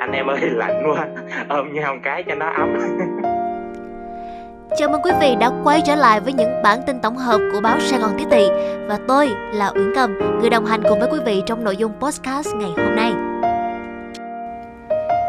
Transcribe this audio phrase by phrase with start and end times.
[0.00, 1.08] anh em ơi lạnh quá.
[1.48, 2.74] Ôm nhau một cái cho nó ấm.
[4.76, 7.60] Chào mừng quý vị đã quay trở lại với những bản tin tổng hợp của
[7.60, 8.48] báo Sài Gòn Tiếp Thị.
[8.88, 11.92] Và tôi là Uyển Cầm, người đồng hành cùng với quý vị trong nội dung
[12.00, 13.12] podcast ngày hôm nay.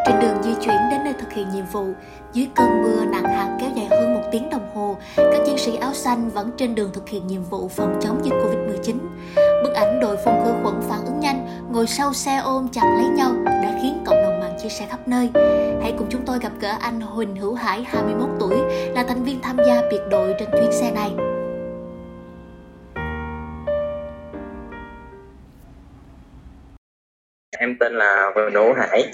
[0.05, 1.85] Trên đường di chuyển đến nơi thực hiện nhiệm vụ
[2.33, 5.75] Dưới cơn mưa nặng hạt kéo dài hơn một tiếng đồng hồ Các chiến sĩ
[5.75, 8.95] áo xanh vẫn trên đường thực hiện nhiệm vụ phòng chống dịch Covid-19
[9.63, 13.05] Bức ảnh đội phun khử khuẩn phản ứng nhanh ngồi sau xe ôm chặt lấy
[13.05, 14.03] nhau đã khiến
[14.63, 15.29] chia sẻ khắp nơi.
[15.81, 18.55] Hãy cùng chúng tôi gặp gỡ anh Huỳnh Hữu Hải, 21 tuổi,
[18.95, 21.11] là thành viên tham gia biệt đội trên chuyến xe này.
[27.59, 29.11] Em tên là Huỳnh Hữu Hải,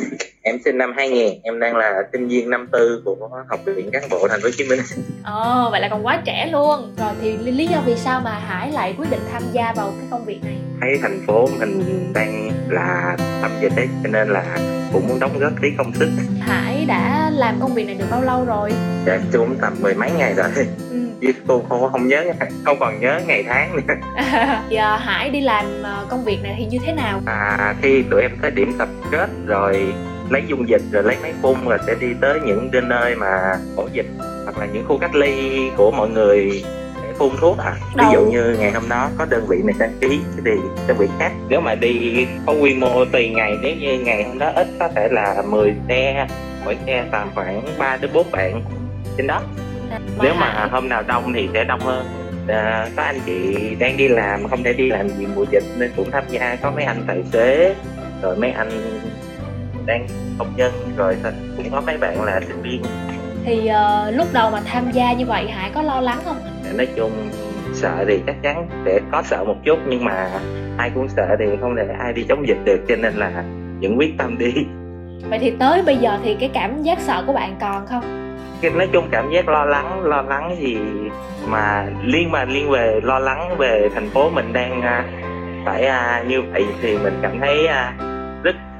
[0.47, 3.15] em sinh năm 2000, em đang là sinh viên năm tư của
[3.49, 4.79] Học viện Cán bộ Thành phố Hồ Chí Minh.
[5.25, 6.93] Ồ, vậy là còn quá trẻ luôn.
[6.97, 10.07] Rồi thì lý do vì sao mà Hải lại quyết định tham gia vào cái
[10.11, 10.57] công việc này?
[10.81, 11.83] Thấy thành phố mình
[12.13, 14.57] đang là tập dịch ấy, cho nên là
[14.93, 16.09] cũng muốn đóng góp tí công sức.
[16.41, 18.71] Hải đã làm công việc này được bao lâu rồi?
[19.05, 20.47] Dạ, cũng tầm mười mấy ngày rồi.
[20.91, 20.97] Ừ.
[21.21, 22.23] Chứ cô không, không nhớ,
[22.65, 23.93] không còn nhớ ngày tháng nữa.
[24.69, 27.21] Giờ Hải đi làm ờ, công việc này thì như thế nào?
[27.25, 29.93] À, khi tụi em tới điểm tập kết rồi
[30.29, 33.87] lấy dung dịch rồi lấy máy phun rồi sẽ đi tới những nơi mà ổ
[33.93, 34.05] dịch
[34.43, 36.63] hoặc là những khu cách ly của mọi người
[37.03, 37.75] để phun thuốc à.
[37.95, 40.51] Ví dụ như ngày hôm đó có đơn vị này đăng ký thì
[40.87, 41.31] đơn vị khác.
[41.49, 44.89] Nếu mà đi có quy mô tùy ngày nếu như ngày hôm đó ít có
[44.95, 46.27] thể là 10 xe
[46.65, 48.61] mỗi xe tầm khoảng 3 đến 4 bạn
[49.17, 49.41] trên đó.
[50.21, 52.05] Nếu mà hôm nào đông thì sẽ đông hơn.
[52.47, 55.91] À, có anh chị đang đi làm không thể đi làm gì mùa dịch nên
[55.95, 56.57] cũng tham gia.
[56.61, 57.75] Có mấy anh tài xế
[58.21, 58.69] rồi mấy anh
[59.87, 60.07] đang
[60.37, 61.17] công nhân rồi
[61.57, 62.81] cũng có mấy bạn là sinh viên
[63.45, 66.37] thì ờ, lúc đầu mà tham gia như vậy Hải có lo lắng không?
[66.77, 67.11] nói chung
[67.73, 70.29] sợ thì chắc chắn sẽ có sợ một chút nhưng mà
[70.77, 73.43] ai cũng sợ thì không thể ai đi chống dịch được cho nên là
[73.81, 74.53] vẫn quyết tâm đi
[75.29, 78.03] Vậy thì tới bây giờ thì cái cảm giác sợ của bạn còn không?
[78.77, 80.77] Nói chung cảm giác lo lắng lo lắng gì
[81.47, 85.05] mà liên mà liên về lo lắng về thành phố mình đang à,
[85.65, 87.67] phải à, như vậy thì mình cảm thấy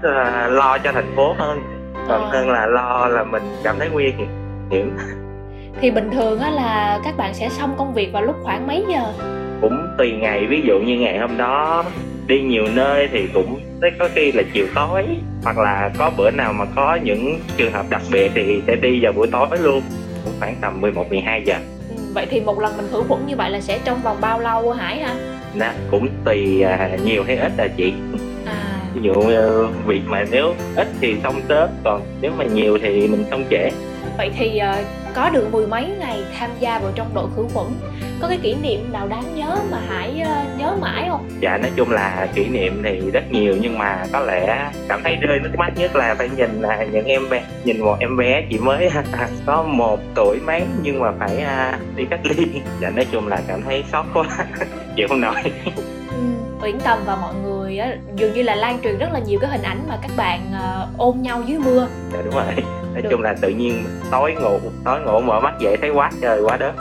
[0.04, 1.60] à, à, lo cho thành phố hơn
[2.08, 2.30] còn Ờ.
[2.32, 4.14] hơn là lo là mình cảm thấy nguy
[4.72, 4.98] hiểm
[5.82, 8.86] Thì bình thường á là các bạn sẽ xong công việc vào lúc khoảng mấy
[8.90, 9.14] giờ?
[9.62, 11.84] cũng tùy ngày ví dụ như ngày hôm đó
[12.28, 15.04] đi nhiều nơi thì cũng tới có khi là chiều tối
[15.44, 19.00] hoặc là có bữa nào mà có những trường hợp đặc biệt thì sẽ đi
[19.04, 19.82] vào buổi tối luôn
[20.24, 21.56] cũng khoảng tầm 11 12 giờ
[21.90, 24.40] Ừ, vậy thì một lần mình khử khuẩn như vậy là sẽ trong vòng bao
[24.40, 25.16] lâu Hải ha?
[25.60, 28.20] Đó, cũng tùy à, nhiều hay ít là chị À,
[28.98, 33.08] ví dụ ờ, việc mà nếu ít thì xong sớm, còn nếu mà nhiều thì
[33.08, 33.70] mình xong trễ.
[34.18, 34.84] Vậy thì ờ,
[35.16, 37.68] có được mười mấy ngày tham gia vào trong đội khử khuẩn,
[38.22, 41.30] có cái kỷ niệm nào đáng nhớ mà Hải ờ, nhớ mãi không?
[41.40, 45.16] dạ nói chung là kỷ niệm thì rất nhiều nhưng mà có lẽ cảm thấy
[45.16, 48.44] rơi nước mắt nhất là phải nhìn là những em bé nhìn một em bé
[48.50, 48.90] chỉ mới
[49.46, 52.46] có một tuổi mấy nhưng mà phải à, đi cách ly
[52.82, 54.26] dạ nói chung là cảm thấy sót quá
[54.96, 55.36] chịu không nổi
[56.12, 56.24] Ừ,
[56.62, 59.50] Uyển Cầm và mọi người á, dường như là lan truyền rất là nhiều cái
[59.50, 62.44] hình ảnh mà các bạn ờ, ôm nhau dưới mưa dạ đúng rồi
[62.94, 63.10] nói Được.
[63.12, 66.58] chung là tự nhiên tối ngủ tối ngủ mở mắt dậy thấy quá trời quá
[66.58, 66.74] đất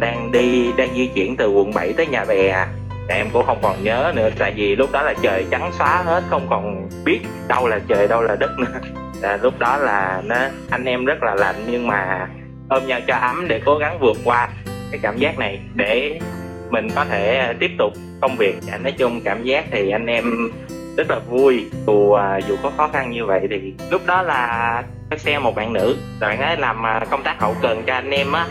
[0.00, 2.68] đang đi đang di chuyển từ quận 7 tới nhà bè à
[3.08, 6.22] em cũng không còn nhớ nữa tại vì lúc đó là trời trắng xóa hết
[6.30, 8.80] không còn biết đâu là trời đâu là đất nữa.
[9.22, 10.36] À, lúc đó là nó
[10.70, 12.28] anh em rất là lạnh nhưng mà
[12.68, 14.48] ôm nhau cho ấm để cố gắng vượt qua
[14.90, 16.20] cái cảm giác này để
[16.70, 18.56] mình có thể tiếp tục công việc.
[18.70, 20.50] À, nói chung cảm giác thì anh em
[20.96, 24.82] rất là vui dù à, dù có khó khăn như vậy thì lúc đó là
[25.16, 28.32] xe một bạn nữ bạn ấy làm à, công tác hậu cần cho anh em
[28.32, 28.46] á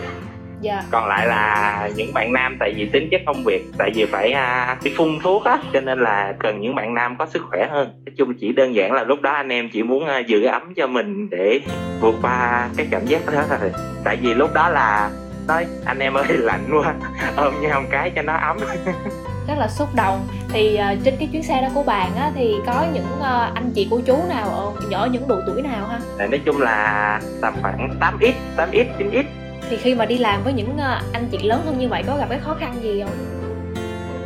[0.62, 0.84] dạ.
[0.92, 4.32] Còn lại là những bạn nam tại vì tính chất công việc tại vì phải
[4.32, 7.68] à, đi phun thuốc á cho nên là cần những bạn nam có sức khỏe
[7.72, 7.90] hơn.
[8.06, 10.74] Nói chung chỉ đơn giản là lúc đó anh em chỉ muốn à, giữ ấm
[10.76, 11.60] cho mình để
[12.02, 13.72] vượt qua cái cảm giác đó thôi.
[14.04, 15.10] Tại vì lúc đó là
[15.48, 16.94] nói anh em ơi lạnh quá
[17.36, 18.58] ôm nhau một cái cho nó ấm.
[19.48, 20.28] Rất là xúc động.
[20.50, 23.72] Thì ờ, trên cái chuyến xe đó của bạn á, thì có những ờ, anh
[23.76, 26.00] chị cô chú nào ở, ở những độ tuổi nào ha?
[26.18, 29.24] Nói chung là tầm khoảng 8x 8x 9x
[29.70, 32.18] thì khi mà đi làm với những ờ, anh chị lớn hơn như vậy có
[32.18, 33.14] gặp cái khó khăn gì không?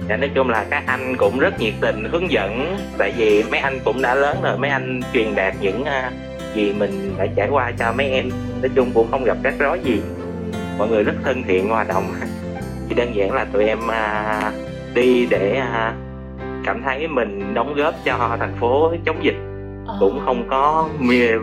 [0.10, 2.78] Dạ, nói chung là các anh cũng rất nhiệt tình hướng dẫn.
[2.98, 6.12] Tại vì mấy anh cũng đã lớn rồi mấy anh truyền đạt những à,
[6.54, 8.30] gì mình đã trải qua cho mấy em.
[8.62, 10.01] Nói chung cũng không gặp rắc rối gì.
[10.78, 12.13] Mọi người rất thân thiện hòa đồng.
[12.89, 14.51] Chỉ đơn giản là tụi em à,
[14.94, 15.62] đi để
[16.66, 19.36] cảm thấy mình đóng góp cho thành phố chống dịch.
[19.88, 20.89] Ờ, cũng không có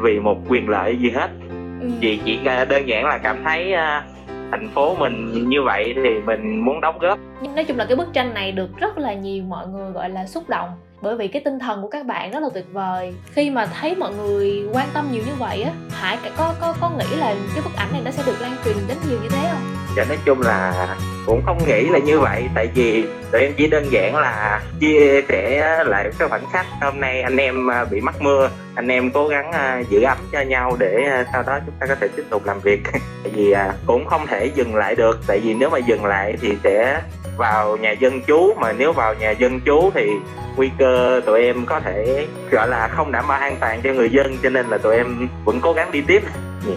[0.03, 1.31] vì một quyền lợi gì hết
[1.81, 1.89] ừ.
[2.01, 4.05] vì chỉ à, đơn giản là cảm thấy à,
[4.51, 7.19] thành phố mình như vậy thì mình muốn đóng góp.
[7.55, 10.27] Nói chung là cái bức tranh này được rất là nhiều mọi người gọi là
[10.27, 10.69] xúc động
[11.03, 13.15] bởi vì cái tinh thần của các bạn rất là tuyệt vời.
[13.33, 16.91] Khi mà thấy mọi người quan tâm nhiều như vậy á hải có có có
[16.91, 19.49] nghĩ là cái bức ảnh này nó sẽ được lan truyền đến nhiều như thế
[19.53, 20.89] không dạ nói chung là
[21.27, 22.49] cũng không nghĩ là như vậy.
[22.55, 27.01] Tại vì tụi em chỉ đơn giản là chia sẻ lại cái khoảnh khắc hôm
[27.01, 28.51] nay anh em à, bị mắc mưa.
[28.75, 31.87] Anh em cố gắng à, giữ ấm cho nhau để à, sau đó chúng ta
[31.87, 32.81] có thể tiếp tục làm việc.
[32.93, 33.55] Tại vì
[33.87, 35.21] cũng không thể dừng lại được.
[35.27, 37.03] Tại vì nếu mà dừng lại thì sẽ
[37.37, 40.11] vào nhà dân chú mà nếu vào nhà dân chú thì
[40.57, 44.11] nguy cơ tụi em có thể gọi là không đảm bảo an toàn cho người
[44.11, 44.37] dân.
[44.43, 46.23] Cho nên là tụi em vẫn cố gắng đi tiếp.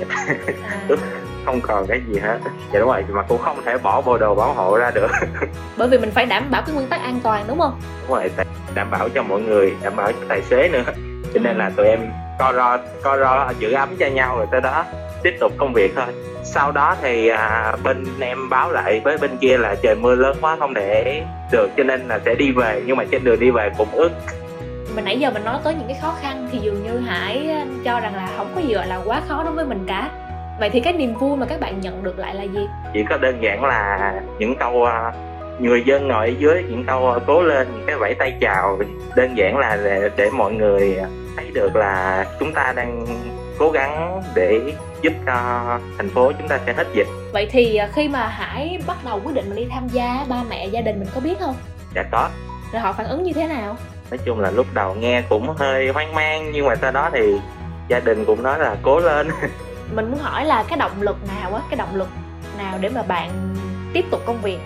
[0.10, 0.36] À.
[1.46, 2.40] không còn cái gì hết.
[2.74, 5.12] Dạ đúng rồi mà cũng không thể bỏ bộ đồ bảo hộ ra được.
[5.78, 7.80] Bởi vì mình phải đảm bảo cái nguyên tắc an toàn đúng không?
[8.08, 8.32] Đúng rồi
[8.76, 10.84] đảm bảo cho mọi người đảm bảo cho tài xế nữa.
[11.34, 12.00] Cho nên là tụi em
[12.40, 14.86] co ro co ro giữ ấm cho nhau rồi tới đó
[15.24, 16.06] tiếp tục công việc thôi.
[16.44, 20.38] Sau đó thì à, bên em báo lại với bên kia là trời mưa lớn
[20.42, 22.84] quá không thể được cho nên là sẽ đi về.
[22.86, 24.12] Nhưng mà trên đường đi về cũng ướt
[24.96, 27.50] mình nãy giờ mình nói tới những cái khó khăn thì dường như hải
[27.84, 30.10] cho rằng là không có gì gọi là quá khó đối với mình cả
[30.60, 32.68] vậy thì cái niềm vui mà các bạn nhận được lại là gì?
[32.94, 35.14] Chỉ có đơn giản là những câu à,
[35.60, 38.80] người dân ngồi ở dưới những câu cố lên những cái vẫy tay chào.
[39.16, 40.98] Đơn giản là để, để mọi người
[41.38, 43.06] thấy được là chúng ta đang
[43.60, 44.60] cố gắng để
[45.02, 45.34] giúp cho
[45.98, 47.08] thành phố chúng ta sẽ hết dịch.
[47.34, 50.44] Vậy thì à, khi mà hải bắt đầu quyết định mình đi tham gia ba
[50.50, 51.56] mẹ gia đình mình có biết không?
[51.96, 52.30] Dạ có.
[52.74, 53.76] Rồi họ phản ứng như thế nào?
[54.12, 57.40] Nói chung là lúc đầu nghe cũng hơi hoang mang nhưng mà sau đó thì
[57.88, 59.30] gia đình cũng nói là cố lên
[59.92, 62.08] mình muốn hỏi là cái động lực nào á cái động lực
[62.58, 63.56] nào để mà bạn
[63.94, 64.60] tiếp tục công việc?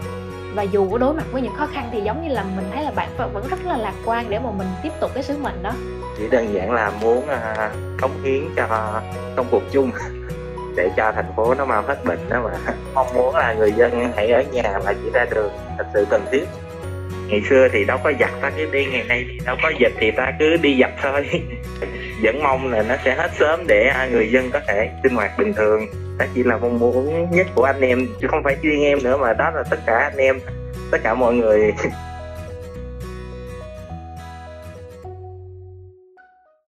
[0.55, 2.83] Và dù có đối mặt với những khó khăn thì giống như là mình thấy
[2.83, 5.63] là bạn vẫn rất là lạc quan để mà mình tiếp tục cái sứ mệnh
[5.63, 5.71] đó.
[6.17, 9.01] Chỉ đơn giản là muốn à, cống hiến cho
[9.35, 9.91] công cuộc chung
[10.75, 12.73] để cho thành phố nó mau hết bệnh đó mà.
[12.93, 16.25] Mong muốn là người dân hãy ở nhà mà chỉ ra đường thật sự cần
[16.31, 16.45] thiết
[17.27, 19.93] ngày xưa thì đâu có giặt ta cứ đi, ngày nay thì đâu có dịch
[19.99, 21.29] thì ta cứ đi giặt thôi.
[22.23, 25.53] Vẫn mong là nó sẽ hết sớm để người dân có thể sinh hoạt bình
[25.53, 25.85] thường.
[26.17, 29.17] Đó chỉ là mong muốn nhất của anh em, chứ không phải riêng em nữa
[29.17, 30.39] mà đó là tất cả anh em,
[30.91, 31.73] tất cả mọi người.